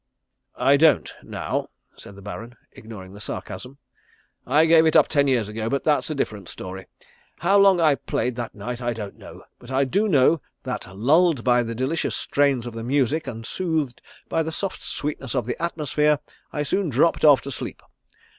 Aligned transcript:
"I 0.55 0.77
don't 0.77 1.13
now," 1.21 1.69
said 1.95 2.15
the 2.15 2.23
Baron, 2.23 2.55
ignoring 2.71 3.13
the 3.13 3.19
sarcasm. 3.21 3.77
"I 4.47 4.65
gave 4.65 4.87
it 4.87 4.95
up 4.95 5.07
ten 5.07 5.27
years 5.27 5.47
ago 5.47 5.69
but 5.69 5.83
that's 5.83 6.09
a 6.09 6.15
different 6.15 6.49
story. 6.49 6.87
How 7.37 7.59
long 7.59 7.79
I 7.79 7.93
played 7.93 8.35
that 8.35 8.55
night 8.55 8.81
I 8.81 8.93
don't 8.93 9.15
know, 9.15 9.43
but 9.59 9.69
I 9.69 9.83
do 9.85 10.07
know 10.07 10.41
that 10.63 10.87
lulled 10.89 11.43
by 11.43 11.61
the 11.61 11.75
delicious 11.75 12.15
strains 12.15 12.65
of 12.65 12.73
the 12.73 12.83
music 12.83 13.27
and 13.27 13.45
soothed 13.45 14.01
by 14.27 14.41
the 14.41 14.51
soft 14.51 14.81
sweetness 14.81 15.35
of 15.35 15.45
the 15.45 15.61
atmosphere 15.61 16.17
I 16.51 16.63
soon 16.63 16.89
dropped 16.89 17.23
off 17.23 17.41
to 17.41 17.51
sleep. 17.51 17.83